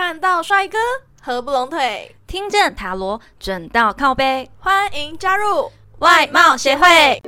[0.00, 0.78] 看到帅哥
[1.20, 7.20] 合不拢腿，听见塔罗准到靠背，欢迎加入外貌协会。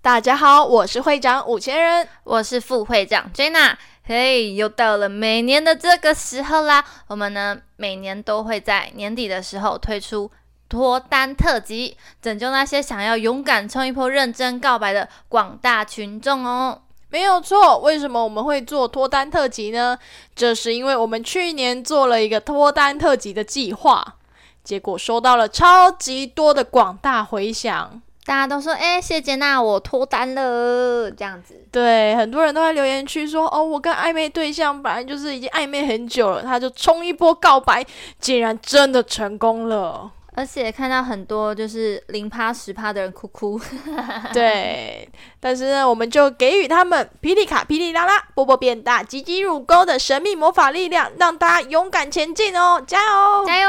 [0.00, 3.74] 大家好，我是会长五千人，我是副会长 Jenna。
[4.04, 6.84] 嘿，又到了每年的这个时候啦！
[7.08, 10.30] 我们呢，每年都会在年底的时候推出
[10.70, 16.80] 脱单特辑，拯救那些想要勇敢冲一波、认真告白的广大群众哦。
[17.10, 19.98] 没有错，为什么我们会做脱单特辑呢？
[20.34, 24.14] 这是因为我们去年做了一个脱单特辑的计划，
[24.62, 28.00] 结果收到了超级多的广大回响。
[28.24, 37.84] 大家都说：“哎，谢杰娜，我脱单了。”这样子，对，很多人都在留言区说：“哦，我跟暧昧对象本来就是已经暧昧很久了，他就冲一波告白，
[38.20, 43.60] 竟然真的成功了。”而且看到很多就是零趴十趴的人哭哭。
[44.32, 45.06] 对，
[45.38, 52.82] 但是呢，我们就给予他们霹雳卡、霹雳拉拉、波波变大、吉吉入沟的神秘魔法力量，让大家勇敢前进哦！
[52.86, 53.68] 加油，加油！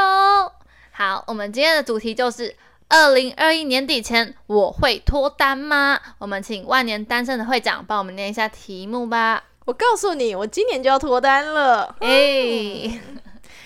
[0.92, 2.56] 好，我们今天的主题就是。
[2.94, 5.98] 二零二一年底前我会脱单吗？
[6.18, 9.42] 我们请万年单身的会长帮我们念一下题目吧。
[9.64, 11.96] 我告诉你，我今年就要脱单了。
[12.00, 13.00] 哎，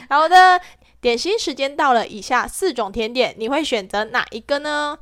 [0.08, 0.60] 好的，
[1.06, 2.04] 点心时间到了。
[2.04, 4.98] 以下四种甜点，你会选择哪一个呢？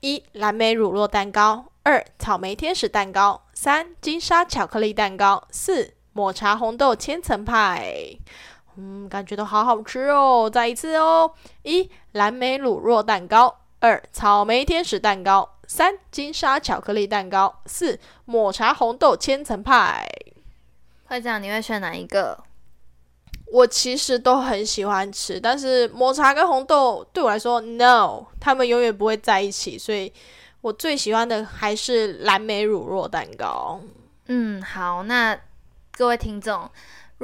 [0.00, 8.18] 一、蓝莓乳酪蛋糕；二、草莓天使蛋糕；三、金沙巧克力蛋糕；四、抹茶红豆千层派。
[8.74, 10.50] 嗯，感觉都好好吃哦。
[10.52, 11.32] 再一次哦，
[11.62, 13.60] 一、蓝莓乳酪蛋糕。
[13.78, 20.04] 二草莓天使蛋糕，三金沙巧克力蛋糕，四抹茶红豆千层派。
[21.04, 22.42] 会长，你会选哪一个？
[23.54, 30.12] 我其实都很喜欢吃，但是抹茶跟红豆对我来说，no，他们永远不会在一起，所以
[30.60, 33.80] 我最喜欢的还是蓝莓乳酪蛋糕。
[34.26, 35.38] 嗯，好，那
[35.92, 36.68] 各位听众。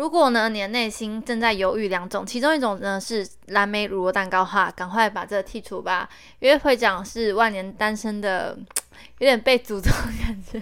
[0.01, 6.09] 如果呢，你的内心正在犹豫两种，其中一种呢是蓝莓乳酪蛋糕哈，赶快把这个剔除吧，
[6.39, 8.57] 因为会长是万年单身的，
[9.19, 10.59] 有点被诅咒的感觉。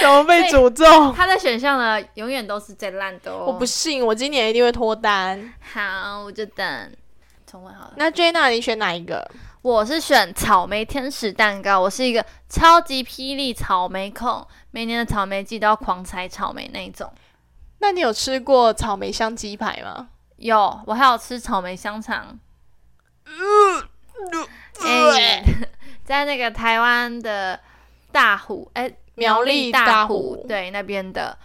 [0.00, 0.84] 怎么被诅咒？
[1.14, 3.44] 他的选项呢，永远都是最烂的哦。
[3.46, 5.54] 我不信，我今年一定会脱单。
[5.72, 6.92] 好，我就等
[7.46, 7.92] 重温好了。
[7.94, 9.24] 那 Jenna，你选哪一个？
[9.62, 17.08] 我是选草莓天使蛋糕，我是一个超级霹雳草莓控，每年的草莓季都要狂采草莓那一种。
[17.82, 20.08] 那你有吃过草莓香鸡排吗？
[20.36, 22.38] 有，我还有吃草莓香肠。
[26.04, 27.58] 在那个台湾的
[28.12, 31.36] 大湖，哎，苗栗大湖，对那边的。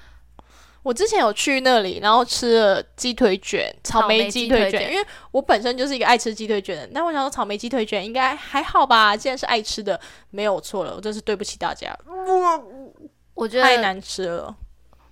[0.83, 4.93] 我之前有去那里，然后吃了鸡腿卷，草莓鸡腿卷。
[4.93, 9.17] 因为我本身就是一个爱吃鸡腿卷的，但我想说草莓鸡腿卷应该还好吧。
[9.17, 9.99] 既然是爱吃的，
[10.29, 10.93] 没有错了。
[10.95, 11.97] 我真是对不起大家，
[13.33, 14.55] 我觉得太难吃了。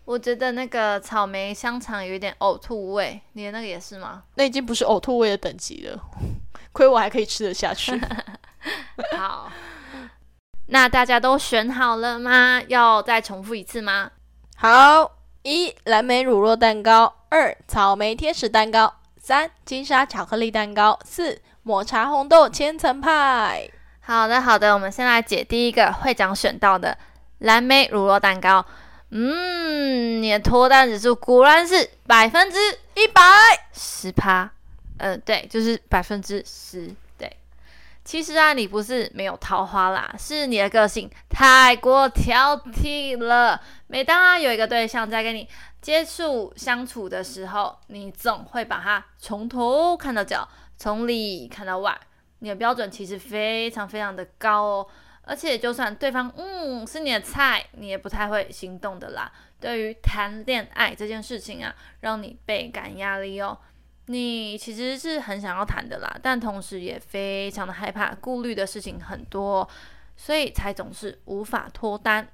[0.06, 4.22] 我觉得那个草莓香肠有一点呕吐味，你的那个也是吗？
[4.36, 6.00] 那已经不是呕吐味的等级了，
[6.72, 8.00] 亏我还可以吃得下去。
[9.18, 9.52] 好，
[10.68, 12.62] 那大家都选好了吗？
[12.68, 14.12] 要再重复一次吗？
[14.56, 15.12] 好，
[15.42, 23.68] 一蓝莓乳酪蛋糕，二草莓天使蛋糕，三金沙巧克力蛋糕，四抹茶红豆千层派。
[24.02, 26.96] 好的，好的，我们先来解第一个会长选到的
[27.40, 28.64] 蓝莓乳酪蛋糕。
[29.18, 32.58] 嗯，你的脱单指数果然是百分之
[32.96, 33.22] 一百
[33.72, 34.52] 十趴，
[34.98, 36.94] 呃，对，就是百分之十。
[37.18, 37.38] 对，
[38.04, 43.62] 其实啊，你不是没有桃花啦，是你的个性太过挑剔了。
[43.88, 45.48] 每当啊有一个对象在跟你
[45.82, 51.98] 接触相处的时候，你总会把他从头看到脚，从里看到外，
[52.40, 54.88] 你的标准其实非常非常的高哦。
[55.26, 59.32] 而且，就算对方嗯是你的菜，你也不太会心动的啦。
[59.60, 63.58] 对于谈恋爱这件事情啊，让你倍感压力哦。
[64.08, 69.68] 你其实是很想要谈的啦，但同时也非常的害怕，顾虑的事情很多，
[70.16, 72.28] 所以才总是无法脱单。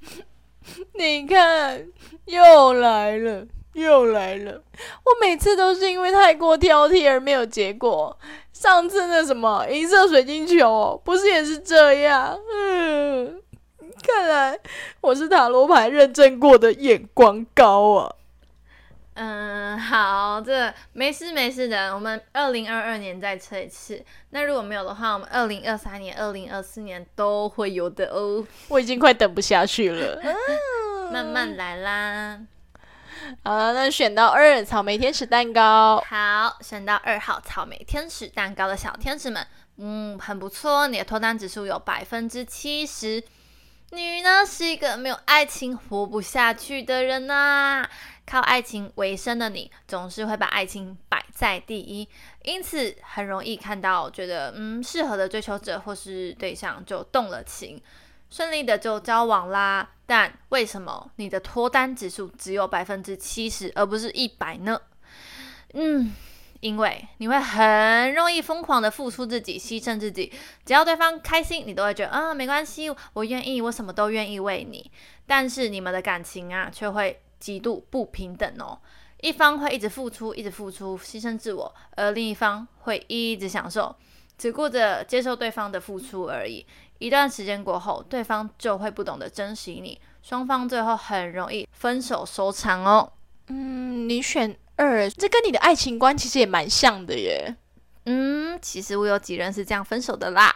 [0.94, 1.86] 你看，
[2.24, 3.46] 又来了。
[3.74, 4.62] 又来了！
[5.04, 8.18] 我每次都是因为太过挑剔而没有结果。
[8.52, 12.36] 上次那什么银色水晶球，不是也是这样？
[12.52, 13.40] 嗯，
[14.02, 14.58] 看来
[15.00, 18.14] 我是塔罗牌认证过的眼光高啊。
[19.14, 21.94] 嗯，好，这没事没事的。
[21.94, 24.04] 我们二零二二年再测一次。
[24.30, 28.44] 那如果没有的话，我们二零二三年、二零二四年都会有的哦。
[28.68, 30.20] 我已经快等不下去了。
[31.12, 32.40] 慢慢来啦。
[33.44, 36.02] 好，那选到二草莓天使蛋糕。
[36.06, 39.46] 好，选到二号草莓天使蛋糕的小天使们，
[39.76, 43.22] 嗯，很不错，你的脱单指数有百分之七十。
[43.90, 47.88] 你呢是一个没有爱情活不下去的人呐，
[48.26, 52.06] 靠爱情为生的你，总是会把爱情摆在第一，
[52.44, 57.80] 因此很容易看到觉得嗯适合的追求者或是对象就动了情，
[58.30, 59.90] 顺利的就交往啦。
[60.06, 64.80] 但为什么你的脱单指数只有百分之七十，而不是一百呢？
[65.74, 66.14] 嗯。
[66.60, 70.32] 因为你会很容易疯狂的付出自己，牺牲自己，
[70.64, 74.90] 只要对方开心，你都会觉得啊，没关系，我愿意，我什么都愿意为你。
[75.24, 78.76] 但是你们的感情啊，却会极度不平等哦。
[79.20, 83.94] 一方会一直付出，一直付出，牺牲自我，而另一方会一直享受，
[84.36, 86.66] 只顾着接受对方的付出而已。
[86.98, 93.12] 一段时间过后，对方就会不懂得珍惜你，双方最后很容易分手收场哦。
[93.48, 94.56] 嗯，你选。
[94.80, 97.52] 二，这跟你的爱情观其实也蛮像的耶。
[98.06, 100.54] 嗯，其实我有几人是这样分手的啦，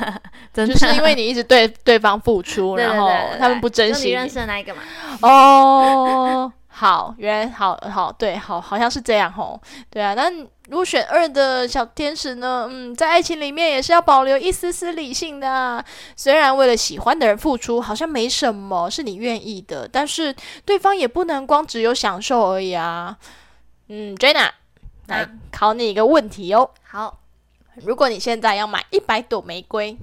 [0.54, 4.06] 就是因为你一直对对方付出，然后他们不珍惜。
[4.06, 4.80] 你认识的那一个嘛？
[5.20, 6.27] 哦。
[6.78, 9.60] 好，原来好好对，好好像是这样吼，
[9.90, 10.14] 对啊。
[10.14, 10.30] 那
[10.68, 12.68] 如果选二的小天使呢？
[12.70, 15.84] 嗯，在爱情里面也是要保留一丝丝理性的。
[16.14, 20.32] 虽然为了喜欢的人付出好像没什么，是你愿意的，但是
[20.64, 23.18] 对方也不能光只有享受而已啊。
[23.88, 24.50] 嗯，Jenna，
[25.08, 26.70] 来考你一个问题哦。
[26.84, 27.18] 好，
[27.82, 29.98] 如果你现在要买一百朵玫瑰，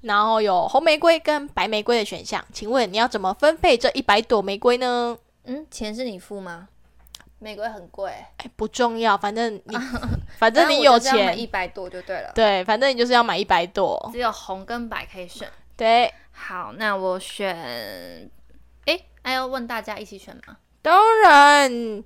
[0.00, 5.16] 然后有红玫瑰跟白玫瑰的选项，请问你要怎么分配这一百朵玫瑰呢？
[5.44, 6.68] 嗯，钱是你付吗？
[7.38, 9.76] 玫瑰很贵，哎，不重要，反正你
[10.36, 12.30] 反正你有钱，一百朵就对了。
[12.34, 15.48] 对，反正你就是要买一百朵，只有红跟白可以选。
[15.74, 18.30] 对，好，那我选，
[18.84, 20.58] 哎，还要问大家一起选吗？
[20.82, 22.04] 当然，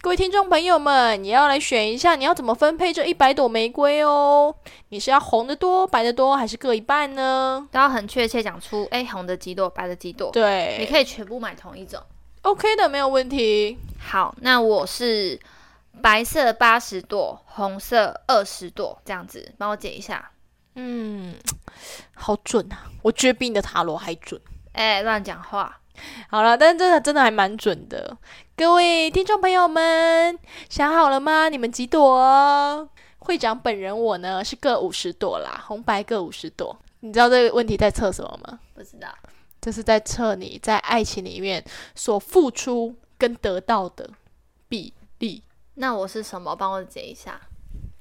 [0.00, 4.54] 各位听众朋友们，你要来选一下，你要怎么分配这一百朵玫瑰哦？
[4.90, 7.68] 你是要红的多，白的多，还是各一半呢？
[7.72, 10.30] 都要很确切讲出，哎，红的几朵，白的几朵。
[10.30, 12.00] 对，你可以全部买同一种。
[12.42, 13.78] OK 的，没有问题。
[13.98, 15.38] 好，那我是
[16.00, 20.30] 白色八十朵，红色二十朵，这样子，帮我解一下。
[20.76, 21.34] 嗯，
[22.14, 22.86] 好准啊！
[23.02, 24.40] 我觉得比你的塔罗还准。
[24.72, 25.80] 哎，乱讲话。
[26.30, 28.16] 好了，但是真的真的还蛮准的。
[28.56, 30.38] 各位听众朋友们，
[30.70, 31.48] 想好了吗？
[31.48, 32.88] 你们几朵？
[33.18, 36.78] 会长本人我呢是各五十朵啦，红白各五十朵。
[37.00, 38.60] 你知道这个问题在测什么吗？
[38.74, 39.08] 不知道。
[39.60, 41.64] 这是在测你在爱情里面
[41.94, 44.08] 所付出跟得到的
[44.68, 45.42] 比例。
[45.74, 46.56] 那我是什么？
[46.56, 47.40] 帮我解一下。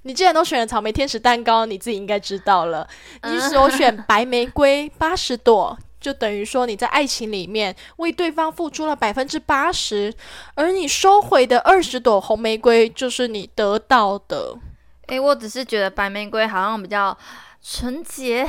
[0.03, 2.87] 你既然都选了草莓天使蛋糕，你自己应该知道了。
[3.23, 10.13] 你所选白玫瑰八十朵，就等于说你在爱情里面为对方付出了百分之八十，
[10.55, 14.57] 而你收回的二十朵红玫瑰就是你得到的。
[15.07, 17.17] 诶，我只是觉得白玫瑰好像比较
[17.61, 18.47] 纯洁，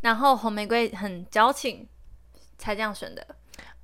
[0.00, 1.86] 然后红玫瑰很矫情。
[2.66, 3.24] 才这样选的，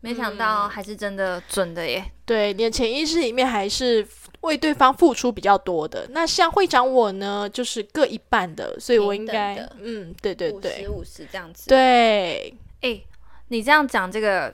[0.01, 2.05] 没想到还是真的准的耶！
[2.27, 4.05] 对，你的潜意识里面还是
[4.41, 6.05] 为对方付出比较多的。
[6.11, 11.69] 那像会长我呢，就是各一半的，所以我应该，嗯，对对对，五十五十这样子。
[11.69, 13.01] 对，哎，
[13.49, 14.53] 你这样讲这个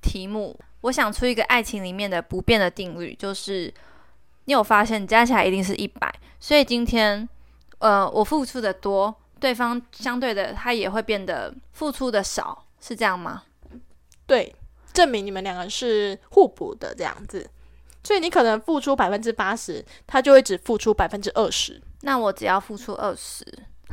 [0.00, 3.72] 题目，我想出一个爱情里面的不变的定律，就是
[4.46, 7.28] 你有发现加起来一定是一百，所以今天，
[7.80, 13.42] 呃，我付出的多，对方相对的他也会变得付出的少，是这样吗？
[14.26, 14.54] 对，
[14.92, 17.48] 证明你们两个是互补的这样子，
[18.02, 21.80] 所以你可能付出百分之八十，他就会只付出百分之二十。
[22.02, 23.44] 那我只要付出二十，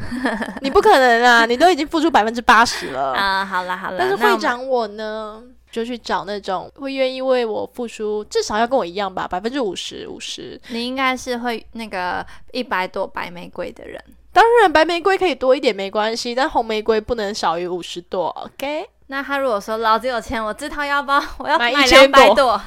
[0.61, 1.45] 你不可能啊！
[1.45, 3.45] 你都已经付出百分之八十了啊！
[3.45, 10.59] 好了好了，但是会长我呢，就去找那种会愿意为我付出，至少要跟我一样吧，百分之五十五十。
[10.69, 14.03] 你应该是会那个一百朵白玫瑰的人。
[14.31, 18.29] 当然，白玫瑰可以多一点没关系，但红玫瑰不能少于五十朵。
[18.45, 18.87] OK。
[19.13, 22.59] 那他如果说老子有钱，我自掏腰包，我要买两百朵，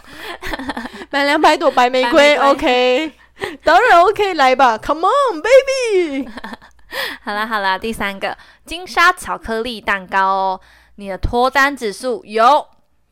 [1.10, 3.12] 买两百朵白玫瑰，OK，
[3.64, 6.30] 当然 OK，来吧，Come on baby。
[7.24, 10.60] 好啦好啦，第三个金沙巧克力蛋糕哦，
[10.94, 12.64] 你的脱单指数有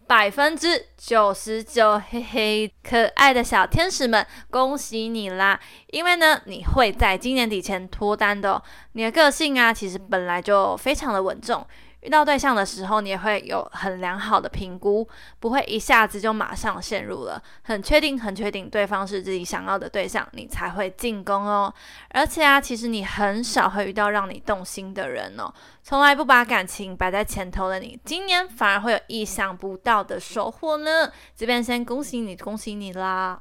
[0.06, 5.58] 百分之九十九，嘿嘿，可爱的小天使们，恭喜你啦！
[5.88, 8.62] 因为呢，你会在今年底前脱单的，
[8.92, 11.66] 你的个性啊，其实本来就非常的稳重。
[12.04, 15.08] 遇到对象的时候，你也会有很良好的评估，
[15.40, 21.72] 不会一下子就马上陷入了，很确定、很确定对方是自己想要的对象，你才会进攻哦。
[22.10, 25.50] 而且啊，其实你很少会遇到让你动心的人哦，
[25.82, 31.10] 从来不把感情摆在前头的你，今年反而会有意想不到的收获呢。
[31.34, 33.40] 这边先恭喜你，恭喜你啦！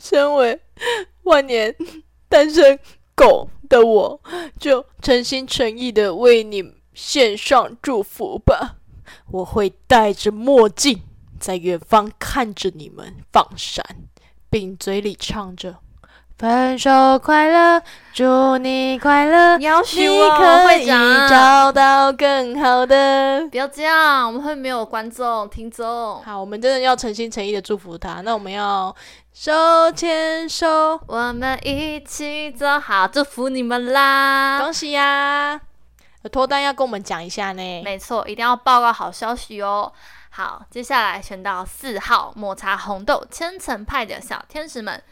[0.00, 0.60] 身为
[1.22, 1.72] 万年
[2.28, 2.78] 单身。
[3.20, 4.20] 狗的我，
[4.58, 8.78] 就诚心诚意的为你献上祝福吧。
[9.30, 11.02] 我会戴着墨镜，
[11.38, 13.84] 在远方看着你们放闪，
[14.48, 15.80] 并嘴里唱着。
[16.40, 17.82] 分手快乐，
[18.14, 19.58] 祝你快乐。
[19.58, 20.30] 你要许我
[20.64, 23.46] 会找到更好的。
[23.50, 26.18] 不要这样，我们会没有观众、听众。
[26.22, 28.22] 好，我们真的要诚心诚意的祝福他。
[28.22, 28.96] 那我们要
[29.34, 29.52] 手
[29.92, 32.78] 牵手，我们一起走。
[32.78, 34.58] 好，祝福你们啦！
[34.62, 35.60] 恭喜呀！
[36.32, 37.82] 脱单要跟我们讲一下呢。
[37.84, 39.92] 没错，一定要报告好消息哦。
[40.30, 45.02] 好，接下来选到四号抹茶红豆千层派的小天使们。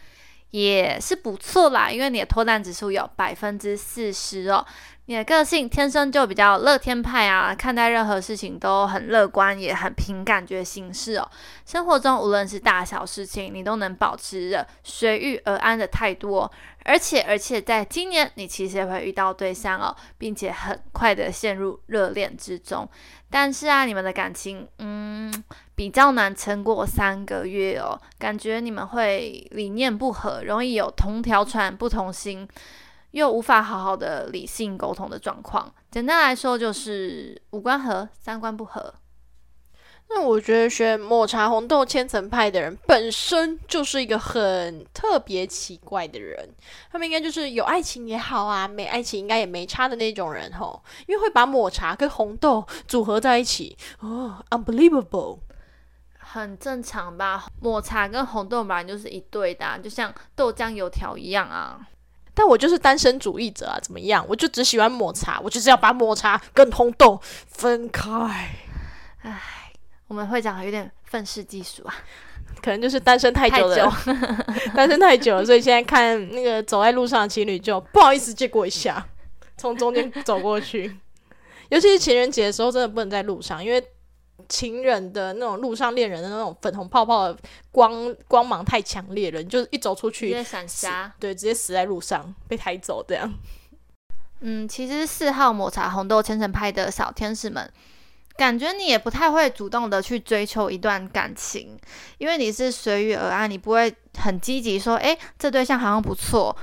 [0.51, 4.65] 也是不错啦，因为你的脱单指数有百分之四十哦。
[5.09, 11.27] 你的个性天生就比较乐天派啊，看待任何事情都很乐观，也很凭感觉行事哦。
[11.65, 16.51] 生活中无论是大小事情，你都能保持着随遇而安的态度哦。
[16.85, 22.87] 而且，而且在今年，你其实也会遇到对象哦，并且很快的陷入热恋之中。
[23.31, 25.33] 但是啊，你们的感情，嗯，
[25.75, 27.99] 比较难撑过三个月哦。
[28.19, 32.47] 感觉你们会理念不合，容易有同条船不同心，
[33.13, 35.73] 又无法好好的理性沟通的状况。
[35.91, 38.95] 简单来说，就是五官合，三观不合。
[40.11, 46.49] 那我觉得选抹茶红豆千层派的人本身就是一个很特别奇怪的人，
[46.91, 55.41] 他们应该就是有爱情也好啊，没爱情应该也没差的那种人吼，因为会把抹茶跟红豆组合在一起哦，unbelievable，
[56.19, 57.45] 很正常吧？
[57.61, 61.87] 抹茶跟红豆本来就是一对的，就像豆浆油条一样啊。
[62.39, 64.25] 但我就是单身主义者啊，怎么样？
[64.29, 68.09] 我就只喜欢抹茶，我就是要把抹茶跟红豆分开。
[69.23, 69.43] 唉。
[70.07, 71.95] 我们会长有点愤世嫉俗啊，
[72.65, 73.93] 可能就是单身太久了，
[74.75, 79.07] 单身太久了，所以现在看那个走在路上的情侣就不好意思借过一下，
[79.59, 80.97] 从中间走过去。
[81.69, 83.87] 尤其是情人节的时候，真的不能在路上，因为
[84.49, 87.39] 情人的那种路上恋人的那种粉红泡泡的
[87.71, 93.33] 光光芒太强烈了，你就一走出去直接闪瞎，对，直接死在路上被抬走这样。
[94.41, 97.71] 嗯，其实四号抹茶红豆千层派的小天使们。
[98.37, 101.77] 感觉你也不太会主动的去追求一段感情，
[102.19, 106.57] 因为你是随遇而安，你不会很积极说，诶，这对象好像不错。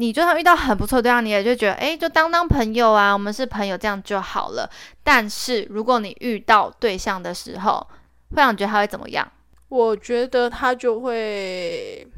[0.00, 4.68] 你就算遇到很不错对象，你也就觉得，诶，就当当朋友啊，我们是朋友这样就好了。
[5.04, 7.86] 但是如果你遇到对象的时候，
[8.34, 9.30] 会想觉得他会怎么样？
[9.68, 12.08] 我觉得他就会，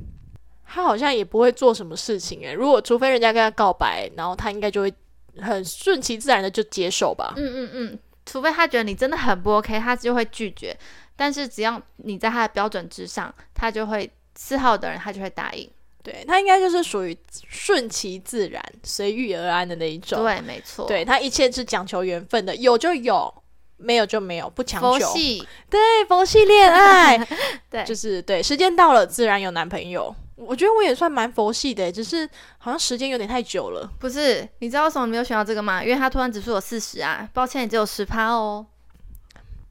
[0.65, 2.53] 他好像也不会做什么事情诶。
[2.53, 4.95] 如果除非人家跟他告白，然后他应该就会
[5.41, 7.35] 很顺其自然的就接受吧。
[7.37, 7.99] 嗯嗯嗯。
[8.25, 10.79] 除非他觉得你真的很不 OK，他就会拒绝。
[11.17, 15.69] 但是只要你在他的标准之上，他就会四号的人他就会答应。
[16.03, 17.17] 对他应该就是属于
[17.49, 20.23] 顺其自然、随遇而安的那一种。
[20.23, 20.87] 对，没错。
[20.87, 23.33] 对他一切是讲求缘分的，有就有，
[23.77, 24.99] 没有就没有，不强求。
[24.99, 27.17] 佛系，对，佛系恋爱，
[27.71, 28.43] 对，就是对。
[28.43, 30.15] 时间到了，自然有男朋友。
[30.35, 32.29] 我觉得我也算蛮佛系的，只是
[32.59, 33.89] 好像时间有点太久了。
[34.01, 35.85] 不是，你知道为什么没有选到这个吗？
[35.85, 38.67] 因为他突然指数有四十啊，抱歉，你只有十趴哦。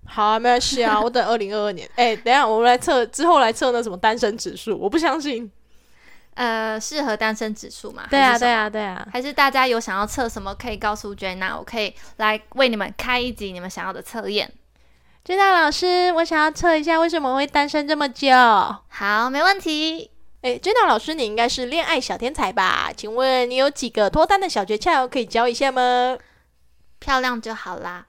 [0.06, 1.90] 好啊，没关系啊，我等二零二二年。
[1.98, 5.52] 哎，等下我们来测，之后来测那什么单身指数，我不相信。
[6.34, 8.08] 呃，适合单身指数嘛？
[8.10, 9.06] 对啊，对啊，对啊。
[9.12, 14.52] 还是大家有想要测什么，可以告诉 Jenna，我可以来为你们开一集你们想要的测验。
[15.26, 18.30] Jenna 老师，我想要测一下为什么会单身这么久。
[18.88, 20.10] 好，没问题。
[20.42, 22.92] 哎，Jenna 老师，你应该是恋爱小天才吧？
[22.96, 26.18] 请问你有几个脱单的小诀窍可以教一下吗？
[26.98, 28.08] 漂亮就好啦。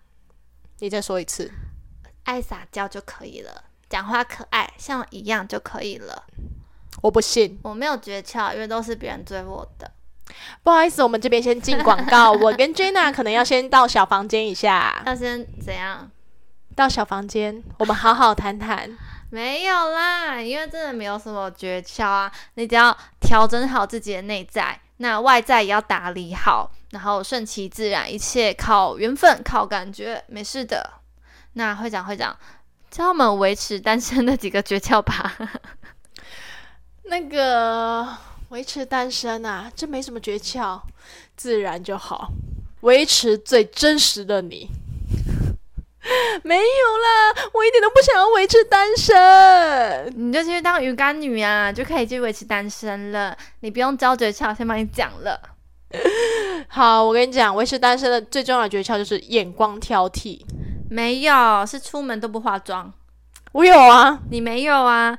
[0.79, 1.53] 你再说一次。
[2.25, 6.25] 爱撒娇就可以了，讲话可爱，像我一样就可以了。
[7.03, 9.91] 我不信，我没有诀窍，因为都是别人追我的。
[10.63, 12.33] 不好意思，我们这边先进广告。
[12.33, 15.03] 我跟 Jenna 可能要先到小房间一下。
[15.05, 16.11] 要先怎样？
[16.75, 18.97] 到小房间，我们好好谈谈。
[19.31, 22.33] 没有啦，因为真的没有什么诀窍啊。
[22.55, 30.89] 你只要调整好自己的内在，那外在也要打理好，然后顺其自然，一切靠缘分，靠感觉，没事的。
[31.55, 32.37] 那会长会长，
[32.91, 35.35] 教我们维持单身的几个诀窍吧。
[37.05, 38.09] 那个
[38.51, 40.81] 维持单身啊，这没什么诀窍，
[41.37, 42.29] 自然就好，
[42.83, 44.69] 维持最真实的你。
[46.43, 50.13] 没有啦，我一点都不想要维持单身。
[50.17, 53.37] 你就去当鱼干女啊，就可以去维持单身了。
[53.61, 55.41] 你不用教诀窍，先帮你讲了。
[56.69, 60.41] 好，我跟你讲，维持单身的最重要的诀窍就是眼光挑剔。
[60.91, 62.93] 没有，是出门都不化妆。
[63.53, 65.17] 我有啊，你没有啊？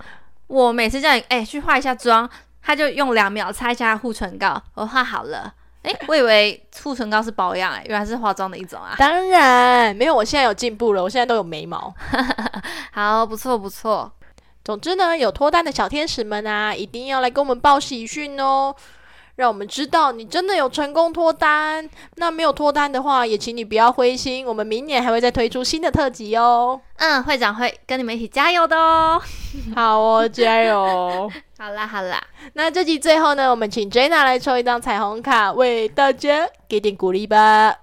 [0.53, 2.29] 我每次叫你哎去化一下妆，
[2.61, 5.51] 他就用两秒擦一下护唇膏，我画好了。
[5.81, 8.93] 哎，我以为护唇膏是保养，哎，原来是化妆的一种啊。
[8.99, 11.91] 当然没有，我现在有进步了，我现在都有眉毛。
[12.93, 14.11] 好，不错不错。
[14.63, 18.75] 总之呢，有脱单的小天使们啊，一定要来跟我们报喜讯哦。
[19.35, 21.89] 让我们知道你真的有成功脱单。
[22.15, 26.79] 那没有脱单的话，也请你不要灰心，我们明年还会再推出新的特辑哦。
[26.97, 29.21] 嗯，会长会跟你们一起加油的 哦。
[29.75, 31.31] 好哦，加油！
[31.57, 32.21] 好啦好啦，
[32.53, 37.75] 那这集最后呢，我们请 Jenna 来抽一张彩虹卡，为大家给点鼓励吧。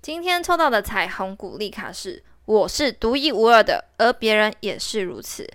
[0.00, 5.48] 今天抽到的彩虹鼓励卡是：我是独一无二的，而别人也是如此。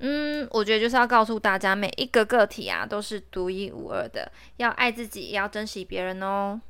[0.00, 6.60] 嗯，我觉得就是要告诉大家，每一个个体啊都是独一无二的，要爱自己，也要珍惜别人哦。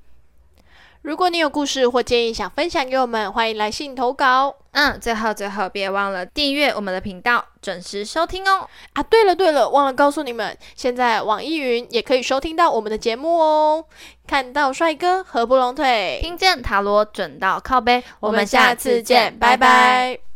[1.03, 4.55] 如果你有故事或建议想分享给我们，欢迎来信投稿。
[4.73, 8.69] 嗯，最后最后别忘了订阅我们的频道，准时收听哦。
[8.93, 13.85] 啊，对了对了，忘了告诉你们，现在网易云也可以收听到我们的节目哦。
[14.27, 20.30] 看到帅哥合不拢腿，听见塔罗准到靠背，我们下次见，拜拜。